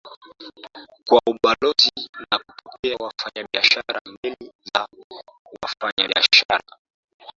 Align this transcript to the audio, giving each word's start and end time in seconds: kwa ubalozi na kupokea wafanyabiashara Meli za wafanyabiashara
kwa 1.07 1.21
ubalozi 1.31 1.91
na 2.31 2.39
kupokea 2.39 2.95
wafanyabiashara 2.99 4.01
Meli 4.05 4.51
za 4.73 4.87
wafanyabiashara 5.61 6.63